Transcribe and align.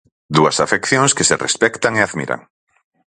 Dúas 0.35 0.57
afeccións 0.65 1.15
que 1.17 1.27
se 1.29 1.39
respectan 1.45 1.93
e 1.95 2.01
admiran. 2.03 2.39